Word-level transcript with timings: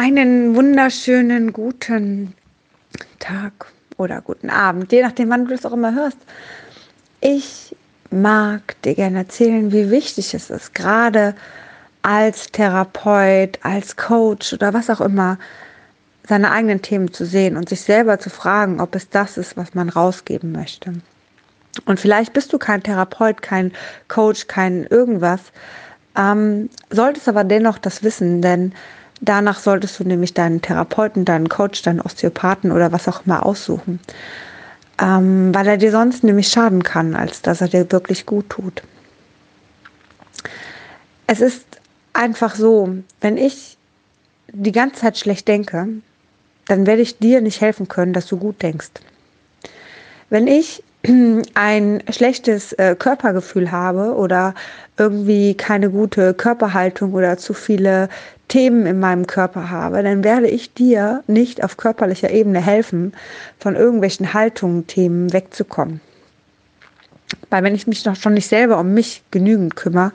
Einen 0.00 0.54
wunderschönen 0.54 1.52
guten 1.52 2.32
Tag 3.18 3.66
oder 3.96 4.20
guten 4.20 4.48
Abend, 4.48 4.92
je 4.92 5.02
nachdem, 5.02 5.28
wann 5.28 5.44
du 5.44 5.50
das 5.50 5.66
auch 5.66 5.72
immer 5.72 5.92
hörst. 5.92 6.18
Ich 7.20 7.74
mag 8.12 8.80
dir 8.82 8.94
gerne 8.94 9.18
erzählen, 9.18 9.72
wie 9.72 9.90
wichtig 9.90 10.34
es 10.34 10.50
ist, 10.50 10.72
gerade 10.72 11.34
als 12.02 12.52
Therapeut, 12.52 13.58
als 13.64 13.96
Coach 13.96 14.52
oder 14.52 14.72
was 14.72 14.88
auch 14.88 15.00
immer, 15.00 15.36
seine 16.28 16.52
eigenen 16.52 16.80
Themen 16.80 17.12
zu 17.12 17.26
sehen 17.26 17.56
und 17.56 17.68
sich 17.68 17.80
selber 17.80 18.20
zu 18.20 18.30
fragen, 18.30 18.80
ob 18.80 18.94
es 18.94 19.10
das 19.10 19.36
ist, 19.36 19.56
was 19.56 19.74
man 19.74 19.88
rausgeben 19.88 20.52
möchte. 20.52 20.92
Und 21.86 21.98
vielleicht 21.98 22.34
bist 22.34 22.52
du 22.52 22.58
kein 22.58 22.84
Therapeut, 22.84 23.42
kein 23.42 23.72
Coach, 24.06 24.46
kein 24.46 24.84
irgendwas, 24.84 25.40
ähm, 26.16 26.70
solltest 26.88 27.28
aber 27.28 27.42
dennoch 27.42 27.78
das 27.78 28.04
wissen, 28.04 28.42
denn 28.42 28.74
Danach 29.20 29.58
solltest 29.58 29.98
du 29.98 30.04
nämlich 30.04 30.34
deinen 30.34 30.62
Therapeuten, 30.62 31.24
deinen 31.24 31.48
Coach, 31.48 31.82
deinen 31.82 32.00
Osteopathen 32.00 32.70
oder 32.72 32.92
was 32.92 33.08
auch 33.08 33.26
immer 33.26 33.44
aussuchen, 33.44 34.00
ähm, 35.00 35.54
weil 35.54 35.66
er 35.66 35.76
dir 35.76 35.90
sonst 35.90 36.22
nämlich 36.22 36.48
schaden 36.48 36.82
kann, 36.82 37.16
als 37.16 37.42
dass 37.42 37.60
er 37.60 37.68
dir 37.68 37.90
wirklich 37.90 38.26
gut 38.26 38.48
tut. 38.48 38.82
Es 41.26 41.40
ist 41.40 41.64
einfach 42.12 42.54
so, 42.54 42.96
wenn 43.20 43.36
ich 43.36 43.76
die 44.52 44.72
ganze 44.72 45.00
Zeit 45.00 45.18
schlecht 45.18 45.48
denke, 45.48 45.88
dann 46.66 46.86
werde 46.86 47.02
ich 47.02 47.18
dir 47.18 47.40
nicht 47.40 47.60
helfen 47.60 47.88
können, 47.88 48.12
dass 48.12 48.26
du 48.26 48.36
gut 48.36 48.62
denkst. 48.62 48.90
Wenn 50.30 50.46
ich 50.46 50.82
ein 51.54 52.02
schlechtes 52.10 52.72
äh, 52.72 52.96
Körpergefühl 52.98 53.70
habe 53.70 54.14
oder 54.14 54.54
irgendwie 54.96 55.54
keine 55.54 55.90
gute 55.90 56.34
Körperhaltung 56.34 57.14
oder 57.14 57.38
zu 57.38 57.54
viele 57.54 58.08
Themen 58.48 58.86
in 58.86 58.98
meinem 58.98 59.26
Körper 59.26 59.70
habe, 59.70 60.02
dann 60.02 60.24
werde 60.24 60.48
ich 60.48 60.72
dir 60.74 61.22
nicht 61.26 61.62
auf 61.62 61.76
körperlicher 61.76 62.30
Ebene 62.30 62.60
helfen, 62.60 63.12
von 63.58 63.76
irgendwelchen 63.76 64.32
Haltungen, 64.34 64.86
Themen 64.86 65.32
wegzukommen. 65.32 66.00
Weil 67.50 67.62
wenn 67.62 67.74
ich 67.74 67.86
mich 67.86 68.04
noch 68.04 68.16
schon 68.16 68.34
nicht 68.34 68.48
selber 68.48 68.78
um 68.78 68.94
mich 68.94 69.22
genügend 69.30 69.76
kümmere, 69.76 70.12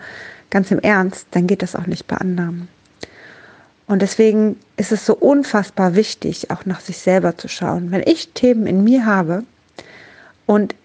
ganz 0.49 0.71
im 0.71 0.79
Ernst, 0.79 1.27
dann 1.31 1.47
geht 1.47 1.61
das 1.61 1.75
auch 1.75 1.87
nicht 1.87 2.07
bei 2.07 2.17
anderen. 2.17 2.67
Und 3.85 4.01
deswegen 4.01 4.57
ist 4.77 4.91
es 4.91 5.05
so 5.05 5.15
unfassbar 5.15 5.95
wichtig, 5.95 6.49
auch 6.51 6.65
nach 6.65 6.79
sich 6.79 6.97
selber 6.97 7.37
zu 7.37 7.47
schauen. 7.47 7.91
Wenn 7.91 8.01
ich 8.05 8.29
Themen 8.29 8.65
in 8.65 8.83
mir 8.83 9.05
habe 9.05 9.43
und 10.45 10.75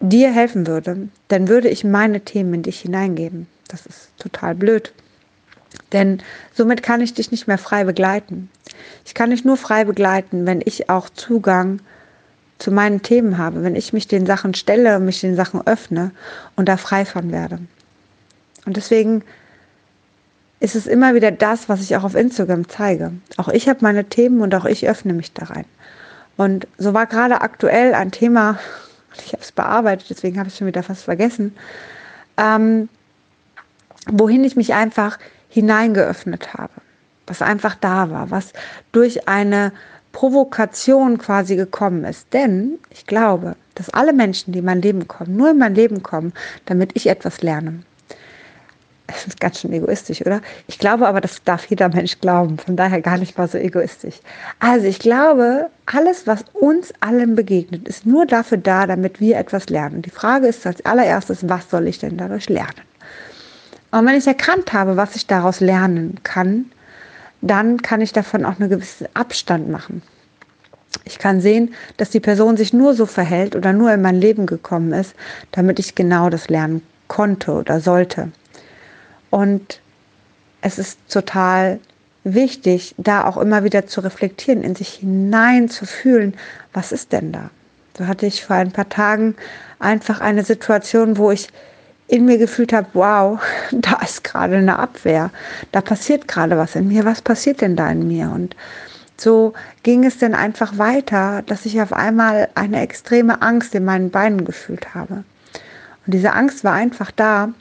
dir 0.00 0.32
helfen 0.32 0.66
würde, 0.66 1.08
dann 1.28 1.48
würde 1.48 1.68
ich 1.68 1.84
meine 1.84 2.20
Themen 2.20 2.54
in 2.54 2.62
dich 2.62 2.80
hineingeben. 2.80 3.46
Das 3.68 3.86
ist 3.86 4.10
total 4.18 4.54
blöd. 4.54 4.92
Denn 5.92 6.22
somit 6.52 6.82
kann 6.82 7.00
ich 7.00 7.14
dich 7.14 7.30
nicht 7.30 7.46
mehr 7.46 7.58
frei 7.58 7.84
begleiten. 7.84 8.50
Ich 9.04 9.14
kann 9.14 9.30
dich 9.30 9.44
nur 9.44 9.56
frei 9.56 9.84
begleiten, 9.84 10.46
wenn 10.46 10.60
ich 10.64 10.90
auch 10.90 11.08
Zugang 11.08 11.80
zu 12.58 12.70
meinen 12.70 13.02
Themen 13.02 13.38
habe, 13.38 13.62
wenn 13.62 13.74
ich 13.74 13.92
mich 13.92 14.06
den 14.06 14.26
Sachen 14.26 14.54
stelle, 14.54 14.98
mich 15.00 15.20
den 15.20 15.36
Sachen 15.36 15.66
öffne 15.66 16.12
und 16.56 16.68
da 16.68 16.76
frei 16.76 17.04
von 17.04 17.32
werde. 17.32 17.58
Und 18.64 18.76
deswegen 18.76 19.22
ist 20.60 20.76
es 20.76 20.86
immer 20.86 21.14
wieder 21.14 21.30
das, 21.30 21.68
was 21.68 21.82
ich 21.82 21.96
auch 21.96 22.04
auf 22.04 22.14
Instagram 22.14 22.68
zeige. 22.68 23.12
Auch 23.36 23.48
ich 23.48 23.68
habe 23.68 23.80
meine 23.82 24.04
Themen 24.04 24.40
und 24.40 24.54
auch 24.54 24.64
ich 24.64 24.88
öffne 24.88 25.12
mich 25.12 25.32
da 25.32 25.46
rein. 25.46 25.66
Und 26.36 26.66
so 26.78 26.94
war 26.94 27.06
gerade 27.06 27.40
aktuell 27.40 27.94
ein 27.94 28.10
Thema, 28.10 28.58
ich 29.22 29.32
habe 29.32 29.42
es 29.42 29.52
bearbeitet, 29.52 30.08
deswegen 30.10 30.38
habe 30.38 30.48
ich 30.48 30.54
es 30.54 30.58
schon 30.58 30.66
wieder 30.66 30.82
fast 30.82 31.04
vergessen, 31.04 31.54
ähm, 32.36 32.88
wohin 34.06 34.44
ich 34.44 34.56
mich 34.56 34.74
einfach 34.74 35.18
hineingeöffnet 35.48 36.54
habe, 36.54 36.72
was 37.26 37.42
einfach 37.42 37.74
da 37.74 38.10
war, 38.10 38.30
was 38.30 38.52
durch 38.92 39.28
eine 39.28 39.72
Provokation 40.12 41.18
quasi 41.18 41.56
gekommen 41.56 42.04
ist. 42.04 42.32
Denn 42.32 42.78
ich 42.90 43.06
glaube, 43.06 43.56
dass 43.74 43.90
alle 43.90 44.12
Menschen, 44.12 44.52
die 44.52 44.60
in 44.60 44.64
mein 44.64 44.82
Leben 44.82 45.08
kommen, 45.08 45.36
nur 45.36 45.50
in 45.50 45.58
mein 45.58 45.74
Leben 45.74 46.02
kommen, 46.02 46.32
damit 46.66 46.92
ich 46.94 47.08
etwas 47.08 47.42
lerne. 47.42 47.80
Das 49.06 49.26
ist 49.26 49.38
ganz 49.38 49.60
schön 49.60 49.72
egoistisch, 49.72 50.22
oder? 50.22 50.40
Ich 50.66 50.78
glaube 50.78 51.06
aber, 51.06 51.20
das 51.20 51.42
darf 51.44 51.66
jeder 51.66 51.90
Mensch 51.90 52.20
glauben, 52.20 52.58
von 52.58 52.74
daher 52.74 53.02
gar 53.02 53.18
nicht 53.18 53.36
mal 53.36 53.48
so 53.48 53.58
egoistisch. 53.58 54.16
Also 54.60 54.86
ich 54.86 54.98
glaube, 54.98 55.68
alles, 55.84 56.26
was 56.26 56.44
uns 56.54 56.92
allen 57.00 57.34
begegnet, 57.36 57.86
ist 57.86 58.06
nur 58.06 58.24
dafür 58.24 58.56
da, 58.58 58.86
damit 58.86 59.20
wir 59.20 59.36
etwas 59.36 59.68
lernen. 59.68 60.00
Die 60.00 60.10
Frage 60.10 60.46
ist 60.46 60.66
als 60.66 60.84
allererstes, 60.86 61.48
was 61.48 61.68
soll 61.68 61.86
ich 61.86 61.98
denn 61.98 62.16
dadurch 62.16 62.48
lernen? 62.48 62.80
Und 63.90 64.06
wenn 64.06 64.16
ich 64.16 64.26
erkannt 64.26 64.72
habe, 64.72 64.96
was 64.96 65.16
ich 65.16 65.26
daraus 65.26 65.60
lernen 65.60 66.18
kann, 66.22 66.66
dann 67.42 67.82
kann 67.82 68.00
ich 68.00 68.12
davon 68.12 68.46
auch 68.46 68.58
einen 68.58 68.70
gewissen 68.70 69.06
Abstand 69.12 69.68
machen. 69.68 70.02
Ich 71.04 71.18
kann 71.18 71.40
sehen, 71.40 71.74
dass 71.98 72.10
die 72.10 72.20
Person 72.20 72.56
sich 72.56 72.72
nur 72.72 72.94
so 72.94 73.04
verhält 73.04 73.54
oder 73.54 73.72
nur 73.74 73.92
in 73.92 74.00
mein 74.00 74.16
Leben 74.16 74.46
gekommen 74.46 74.92
ist, 74.92 75.14
damit 75.52 75.78
ich 75.78 75.94
genau 75.94 76.30
das 76.30 76.48
lernen 76.48 76.82
konnte 77.08 77.52
oder 77.52 77.80
sollte. 77.80 78.32
Und 79.34 79.80
es 80.60 80.78
ist 80.78 80.96
total 81.08 81.80
wichtig, 82.22 82.94
da 82.98 83.24
auch 83.24 83.36
immer 83.36 83.64
wieder 83.64 83.84
zu 83.84 84.00
reflektieren, 84.00 84.62
in 84.62 84.76
sich 84.76 84.90
hinein 84.90 85.68
zu 85.68 85.86
fühlen, 85.86 86.34
was 86.72 86.92
ist 86.92 87.10
denn 87.10 87.32
da? 87.32 87.50
So 87.98 88.06
hatte 88.06 88.26
ich 88.26 88.44
vor 88.44 88.54
ein 88.54 88.70
paar 88.70 88.88
Tagen 88.88 89.34
einfach 89.80 90.20
eine 90.20 90.44
Situation, 90.44 91.18
wo 91.18 91.32
ich 91.32 91.48
in 92.06 92.26
mir 92.26 92.38
gefühlt 92.38 92.72
habe, 92.72 92.86
wow, 92.92 93.40
da 93.72 93.98
ist 94.04 94.22
gerade 94.22 94.58
eine 94.58 94.78
Abwehr, 94.78 95.30
da 95.72 95.80
passiert 95.80 96.28
gerade 96.28 96.56
was 96.56 96.76
in 96.76 96.86
mir, 96.86 97.04
was 97.04 97.20
passiert 97.20 97.60
denn 97.60 97.74
da 97.74 97.90
in 97.90 98.06
mir? 98.06 98.30
Und 98.30 98.54
so 99.16 99.52
ging 99.82 100.04
es 100.04 100.16
dann 100.18 100.36
einfach 100.36 100.78
weiter, 100.78 101.42
dass 101.46 101.66
ich 101.66 101.82
auf 101.82 101.92
einmal 101.92 102.50
eine 102.54 102.82
extreme 102.82 103.42
Angst 103.42 103.74
in 103.74 103.84
meinen 103.84 104.12
Beinen 104.12 104.44
gefühlt 104.44 104.94
habe. 104.94 105.24
Und 106.06 106.14
diese 106.14 106.34
Angst 106.34 106.62
war 106.62 106.74
einfach 106.74 107.10
da 107.10 107.52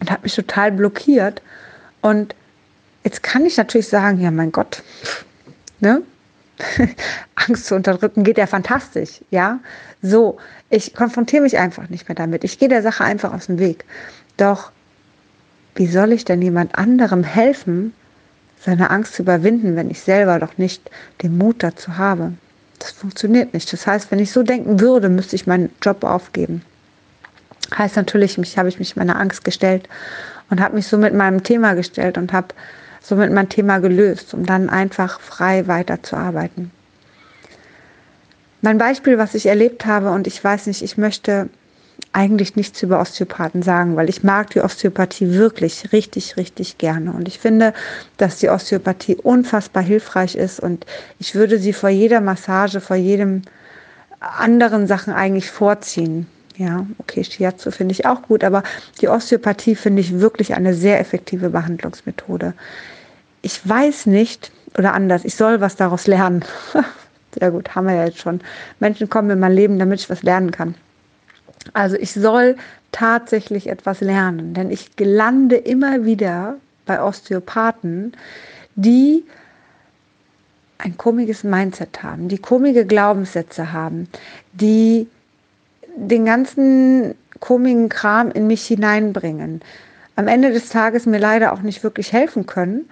und 0.00 0.10
hat 0.10 0.22
mich 0.22 0.34
total 0.34 0.72
blockiert. 0.72 1.42
Und 2.00 2.34
jetzt 3.04 3.22
kann 3.22 3.44
ich 3.44 3.56
natürlich 3.56 3.88
sagen, 3.88 4.20
ja, 4.20 4.30
mein 4.30 4.52
Gott, 4.52 4.82
ne? 5.80 6.02
Angst 7.36 7.66
zu 7.66 7.74
unterdrücken 7.74 8.22
geht 8.22 8.36
ja 8.36 8.46
fantastisch, 8.46 9.22
ja. 9.30 9.60
So, 10.02 10.38
ich 10.68 10.94
konfrontiere 10.94 11.42
mich 11.42 11.58
einfach 11.58 11.88
nicht 11.88 12.08
mehr 12.08 12.16
damit. 12.16 12.44
Ich 12.44 12.58
gehe 12.58 12.68
der 12.68 12.82
Sache 12.82 13.04
einfach 13.04 13.32
aus 13.32 13.46
dem 13.46 13.58
Weg. 13.58 13.84
Doch 14.36 14.72
wie 15.74 15.86
soll 15.86 16.12
ich 16.12 16.24
denn 16.24 16.42
jemand 16.42 16.76
anderem 16.76 17.24
helfen, 17.24 17.94
seine 18.60 18.90
Angst 18.90 19.14
zu 19.14 19.22
überwinden, 19.22 19.76
wenn 19.76 19.90
ich 19.90 20.00
selber 20.00 20.38
doch 20.38 20.58
nicht 20.58 20.90
den 21.22 21.38
Mut 21.38 21.62
dazu 21.62 21.96
habe? 21.96 22.34
Das 22.78 22.92
funktioniert 22.92 23.54
nicht. 23.54 23.72
Das 23.72 23.86
heißt, 23.86 24.10
wenn 24.10 24.18
ich 24.18 24.32
so 24.32 24.42
denken 24.42 24.80
würde, 24.80 25.08
müsste 25.08 25.36
ich 25.36 25.46
meinen 25.46 25.70
Job 25.82 26.04
aufgeben. 26.04 26.62
Heißt 27.76 27.96
natürlich, 27.96 28.38
mich 28.38 28.58
habe 28.58 28.68
ich 28.68 28.78
mich 28.78 28.96
meiner 28.96 29.18
Angst 29.18 29.44
gestellt 29.44 29.88
und 30.50 30.60
habe 30.60 30.74
mich 30.74 30.86
so 30.86 30.98
mit 30.98 31.14
meinem 31.14 31.42
Thema 31.42 31.74
gestellt 31.74 32.18
und 32.18 32.32
habe 32.32 32.48
somit 33.00 33.32
mein 33.32 33.48
Thema 33.48 33.78
gelöst, 33.78 34.34
um 34.34 34.44
dann 34.44 34.68
einfach 34.68 35.20
frei 35.20 35.66
weiterzuarbeiten. 35.66 36.70
Mein 38.62 38.78
Beispiel, 38.78 39.16
was 39.16 39.34
ich 39.34 39.46
erlebt 39.46 39.86
habe, 39.86 40.10
und 40.10 40.26
ich 40.26 40.42
weiß 40.42 40.66
nicht, 40.66 40.82
ich 40.82 40.98
möchte 40.98 41.48
eigentlich 42.12 42.56
nichts 42.56 42.82
über 42.82 43.00
Osteopathen 43.00 43.62
sagen, 43.62 43.96
weil 43.96 44.08
ich 44.08 44.22
mag 44.22 44.50
die 44.50 44.60
Osteopathie 44.60 45.32
wirklich 45.32 45.92
richtig, 45.92 46.36
richtig 46.36 46.78
gerne. 46.78 47.12
Und 47.12 47.28
ich 47.28 47.38
finde, 47.38 47.72
dass 48.16 48.38
die 48.38 48.48
Osteopathie 48.48 49.16
unfassbar 49.16 49.82
hilfreich 49.82 50.34
ist 50.34 50.60
und 50.60 50.86
ich 51.18 51.34
würde 51.34 51.58
sie 51.58 51.72
vor 51.72 51.88
jeder 51.88 52.20
Massage, 52.20 52.80
vor 52.80 52.96
jedem 52.96 53.42
anderen 54.18 54.86
Sachen 54.86 55.14
eigentlich 55.14 55.50
vorziehen. 55.50 56.26
Ja, 56.60 56.86
okay, 56.98 57.24
Shiatsu 57.24 57.70
finde 57.70 57.92
ich 57.92 58.04
auch 58.04 58.20
gut, 58.20 58.44
aber 58.44 58.62
die 59.00 59.08
Osteopathie 59.08 59.74
finde 59.74 60.02
ich 60.02 60.20
wirklich 60.20 60.52
eine 60.52 60.74
sehr 60.74 61.00
effektive 61.00 61.48
Behandlungsmethode. 61.48 62.52
Ich 63.40 63.66
weiß 63.66 64.04
nicht, 64.04 64.52
oder 64.76 64.92
anders, 64.92 65.24
ich 65.24 65.36
soll 65.36 65.62
was 65.62 65.76
daraus 65.76 66.06
lernen. 66.06 66.44
Sehr 67.38 67.50
gut, 67.50 67.74
haben 67.74 67.86
wir 67.86 67.94
ja 67.94 68.04
jetzt 68.04 68.18
schon. 68.18 68.42
Menschen 68.78 69.08
kommen 69.08 69.30
in 69.30 69.38
mein 69.38 69.52
Leben, 69.52 69.78
damit 69.78 70.00
ich 70.00 70.10
was 70.10 70.22
lernen 70.22 70.50
kann. 70.50 70.74
Also 71.72 71.96
ich 71.96 72.12
soll 72.12 72.56
tatsächlich 72.92 73.68
etwas 73.68 74.02
lernen, 74.02 74.52
denn 74.52 74.70
ich 74.70 74.90
lande 74.98 75.56
immer 75.56 76.04
wieder 76.04 76.56
bei 76.84 77.02
Osteopathen, 77.02 78.12
die 78.74 79.24
ein 80.76 80.98
komisches 80.98 81.42
Mindset 81.42 82.02
haben, 82.02 82.28
die 82.28 82.38
komische 82.38 82.84
Glaubenssätze 82.84 83.72
haben, 83.72 84.08
die 84.52 85.08
den 86.08 86.24
ganzen 86.24 87.14
komischen 87.40 87.88
Kram 87.88 88.30
in 88.30 88.46
mich 88.46 88.66
hineinbringen. 88.66 89.60
Am 90.16 90.28
Ende 90.28 90.52
des 90.52 90.68
Tages 90.68 91.06
mir 91.06 91.18
leider 91.18 91.52
auch 91.52 91.62
nicht 91.62 91.82
wirklich 91.82 92.12
helfen 92.12 92.46
können, 92.46 92.88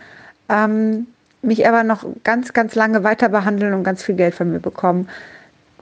ähm, 0.48 1.06
mich 1.42 1.66
aber 1.68 1.84
noch 1.84 2.04
ganz, 2.24 2.52
ganz 2.52 2.74
lange 2.74 3.04
weiter 3.04 3.28
behandeln 3.28 3.74
und 3.74 3.84
ganz 3.84 4.02
viel 4.02 4.14
Geld 4.14 4.34
von 4.34 4.50
mir 4.50 4.60
bekommen, 4.60 5.08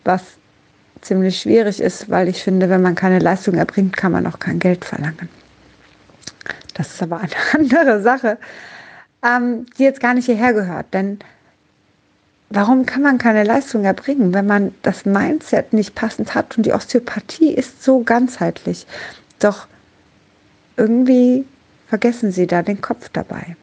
was 0.04 0.22
ziemlich 1.00 1.40
schwierig 1.40 1.80
ist, 1.80 2.10
weil 2.10 2.28
ich 2.28 2.42
finde, 2.42 2.68
wenn 2.68 2.82
man 2.82 2.94
keine 2.94 3.18
Leistung 3.18 3.54
erbringt, 3.54 3.96
kann 3.96 4.12
man 4.12 4.26
auch 4.26 4.38
kein 4.38 4.58
Geld 4.58 4.84
verlangen. 4.84 5.28
Das 6.74 6.92
ist 6.92 7.02
aber 7.02 7.18
eine 7.20 7.30
andere 7.54 8.02
Sache. 8.02 8.38
ähm, 9.24 9.66
die 9.78 9.84
jetzt 9.84 10.00
gar 10.00 10.14
nicht 10.14 10.26
hierher 10.26 10.52
gehört. 10.52 10.86
Denn 10.92 11.18
warum 12.50 12.86
kann 12.86 13.02
man 13.02 13.18
keine 13.18 13.44
Leistung 13.44 13.84
erbringen, 13.84 14.32
wenn 14.32 14.46
man 14.46 14.74
das 14.82 15.04
Mindset 15.04 15.72
nicht 15.72 15.94
passend 15.94 16.34
hat? 16.34 16.56
Und 16.56 16.66
die 16.66 16.72
Osteopathie 16.72 17.52
ist 17.52 17.82
so 17.82 18.00
ganzheitlich. 18.00 18.86
Doch 19.38 19.66
irgendwie 20.76 21.44
vergessen 21.88 22.32
sie 22.32 22.46
da 22.46 22.62
den 22.62 22.80
Kopf 22.80 23.08
dabei. 23.12 23.56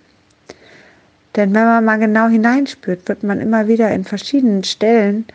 Denn 1.35 1.53
wenn 1.53 1.65
man 1.65 1.85
mal 1.85 1.99
genau 1.99 2.27
hineinspürt, 2.27 3.07
wird 3.07 3.23
man 3.23 3.39
immer 3.39 3.67
wieder 3.67 3.91
in 3.91 4.03
verschiedenen 4.03 4.63
Stellen, 4.63 5.25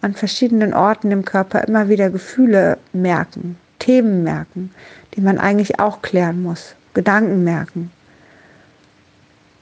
an 0.00 0.14
verschiedenen 0.14 0.74
Orten 0.74 1.10
im 1.10 1.24
Körper 1.24 1.62
immer 1.64 1.88
wieder 1.88 2.10
Gefühle 2.10 2.78
merken, 2.92 3.56
Themen 3.78 4.24
merken, 4.24 4.72
die 5.14 5.20
man 5.20 5.38
eigentlich 5.38 5.78
auch 5.78 6.02
klären 6.02 6.42
muss, 6.42 6.74
Gedanken 6.94 7.44
merken. 7.44 7.90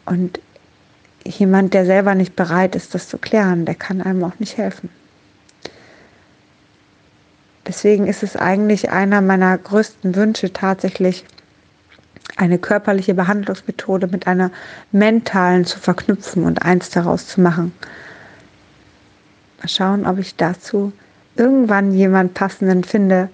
Und 0.07 0.41
jemand, 1.25 1.75
der 1.75 1.87
selber 1.87 2.15
nicht 2.15 2.37
bereit 2.37 2.77
ist, 2.77 2.95
das 2.95 3.09
zu 3.09 3.19
klären, 3.19 3.65
der 3.65 3.75
kann 3.75 4.01
einem 4.01 4.25
auch 4.25 4.39
nicht 4.39 4.57
helfen. 4.57 4.91
Deswegen 7.67 8.07
ist 8.07 8.23
es 8.23 8.37
eigentlich 8.37 8.91
einer 8.91 9.21
meiner 9.21 9.57
größten 9.57 10.15
Wünsche 10.15 10.53
tatsächlich, 10.53 11.25
eine 12.37 12.59
körperliche 12.59 13.15
Behandlungsmethode 13.15 14.09
mit 14.09 14.27
einer 14.27 14.51
mentalen 14.93 15.65
zu 15.65 15.79
verknüpfen 15.79 16.45
und 16.45 16.63
eins 16.63 16.91
daraus 16.91 17.29
zu 17.29 17.41
machen. 17.41 17.73
Mal 19.61 19.69
schauen, 19.69 20.07
ob 20.07 20.19
ich 20.19 20.35
dazu 20.35 20.93
irgendwann 21.37 21.93
jemand 21.93 22.35
passenden 22.35 22.83
finde. 22.83 23.29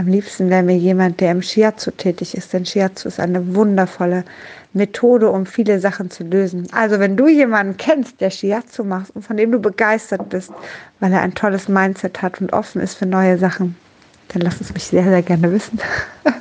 Am 0.00 0.06
liebsten 0.06 0.48
wäre 0.48 0.62
mir 0.62 0.78
jemand, 0.78 1.20
der 1.20 1.30
im 1.30 1.42
Shiatsu 1.42 1.90
tätig 1.90 2.34
ist, 2.34 2.54
denn 2.54 2.64
Shiatsu 2.64 3.08
ist 3.08 3.20
eine 3.20 3.54
wundervolle 3.54 4.24
Methode, 4.72 5.28
um 5.28 5.44
viele 5.44 5.78
Sachen 5.78 6.10
zu 6.10 6.24
lösen. 6.24 6.66
Also 6.72 6.98
wenn 6.98 7.18
du 7.18 7.28
jemanden 7.28 7.76
kennst, 7.76 8.18
der 8.18 8.30
Shiatsu 8.30 8.82
macht 8.82 9.14
und 9.14 9.26
von 9.26 9.36
dem 9.36 9.52
du 9.52 9.58
begeistert 9.58 10.30
bist, 10.30 10.52
weil 11.00 11.12
er 11.12 11.20
ein 11.20 11.34
tolles 11.34 11.68
Mindset 11.68 12.22
hat 12.22 12.40
und 12.40 12.54
offen 12.54 12.80
ist 12.80 12.94
für 12.94 13.04
neue 13.04 13.36
Sachen, 13.36 13.76
dann 14.28 14.40
lass 14.40 14.62
es 14.62 14.72
mich 14.72 14.84
sehr, 14.84 15.04
sehr 15.04 15.20
gerne 15.20 15.52
wissen. 15.52 15.78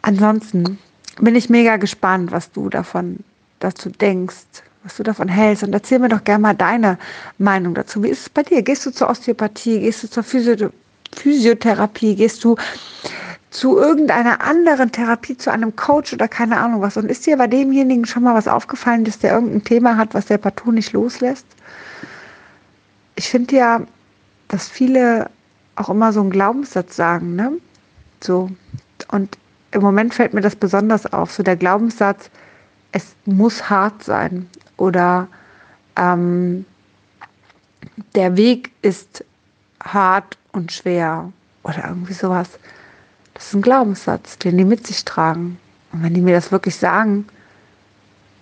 Ansonsten 0.00 0.78
bin 1.20 1.36
ich 1.36 1.50
mega 1.50 1.76
gespannt, 1.76 2.32
was 2.32 2.50
du 2.50 2.70
davon 2.70 3.18
dazu 3.60 3.90
denkst, 3.90 4.46
was 4.84 4.96
du 4.96 5.02
davon 5.02 5.28
hältst. 5.28 5.64
Und 5.64 5.74
erzähl 5.74 5.98
mir 5.98 6.08
doch 6.08 6.24
gerne 6.24 6.40
mal 6.40 6.54
deine 6.54 6.96
Meinung 7.36 7.74
dazu. 7.74 8.02
Wie 8.02 8.08
ist 8.08 8.20
es 8.20 8.28
bei 8.30 8.42
dir? 8.42 8.62
Gehst 8.62 8.86
du 8.86 8.90
zur 8.90 9.10
Osteopathie? 9.10 9.80
Gehst 9.80 10.02
du 10.02 10.08
zur 10.08 10.22
Physio 10.22 10.70
Physiotherapie? 11.14 12.16
Gehst 12.16 12.44
du 12.44 12.56
zu 13.50 13.78
irgendeiner 13.78 14.40
anderen 14.40 14.90
Therapie, 14.92 15.36
zu 15.36 15.50
einem 15.50 15.76
Coach 15.76 16.12
oder 16.12 16.28
keine 16.28 16.58
Ahnung 16.58 16.82
was? 16.82 16.96
Und 16.96 17.08
ist 17.08 17.26
dir 17.26 17.36
bei 17.36 17.46
demjenigen 17.46 18.04
schon 18.04 18.24
mal 18.24 18.34
was 18.34 18.48
aufgefallen, 18.48 19.04
dass 19.04 19.18
der 19.18 19.32
irgendein 19.32 19.64
Thema 19.64 19.96
hat, 19.96 20.14
was 20.14 20.26
der 20.26 20.38
partout 20.38 20.72
nicht 20.72 20.92
loslässt? 20.92 21.46
Ich 23.16 23.28
finde 23.28 23.56
ja, 23.56 23.80
dass 24.48 24.68
viele 24.68 25.30
auch 25.76 25.88
immer 25.88 26.12
so 26.12 26.20
einen 26.20 26.30
Glaubenssatz 26.30 26.96
sagen, 26.96 27.36
ne? 27.36 27.52
So. 28.22 28.50
Und 29.08 29.38
im 29.70 29.82
Moment 29.82 30.14
fällt 30.14 30.34
mir 30.34 30.40
das 30.40 30.56
besonders 30.56 31.12
auf, 31.12 31.32
so 31.32 31.42
der 31.42 31.56
Glaubenssatz, 31.56 32.30
es 32.92 33.14
muss 33.24 33.68
hart 33.68 34.04
sein 34.04 34.48
oder 34.76 35.26
ähm, 35.96 36.64
der 38.14 38.36
Weg 38.36 38.70
ist 38.82 39.24
hart 39.82 40.38
und 40.54 40.72
schwer 40.72 41.32
oder 41.62 41.88
irgendwie 41.88 42.12
sowas. 42.12 42.48
Das 43.34 43.48
ist 43.48 43.54
ein 43.54 43.62
Glaubenssatz, 43.62 44.38
den 44.38 44.56
die 44.56 44.64
mit 44.64 44.86
sich 44.86 45.04
tragen. 45.04 45.58
Und 45.92 46.02
wenn 46.02 46.14
die 46.14 46.20
mir 46.20 46.34
das 46.34 46.52
wirklich 46.52 46.76
sagen, 46.76 47.26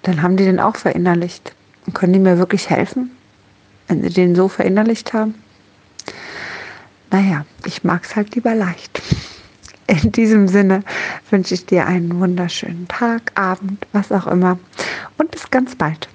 dann 0.03 0.23
haben 0.23 0.37
die 0.37 0.45
den 0.45 0.61
auch 0.61 0.77
verinnerlicht. 0.77 1.55
Und 1.87 1.95
können 1.95 2.13
die 2.13 2.19
mir 2.19 2.39
wirklich 2.39 2.71
helfen, 2.71 3.11
wenn 3.89 4.03
sie 4.03 4.11
den 4.11 4.35
so 4.35 4.49
verinnerlicht 4.49 5.13
haben? 5.13 5.35
Naja, 7.11 7.45
ich 7.67 7.85
mag 7.85 8.05
es 8.05 8.15
halt 8.15 8.35
lieber 8.35 8.55
leicht. 8.55 9.03
In 9.87 10.13
diesem 10.13 10.49
Sinne 10.49 10.85
wünsche 11.31 11.55
ich 11.55 11.67
dir 11.67 11.87
einen 11.87 12.19
wunderschönen 12.21 12.87
Tag, 12.89 13.33
Abend, 13.35 13.87
was 13.93 14.13
auch 14.13 14.27
immer. 14.27 14.59
Und 15.19 15.31
bis 15.31 15.51
ganz 15.51 15.75
bald. 15.75 16.09